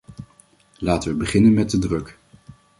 [0.77, 2.17] Laten we beginnen met de druk.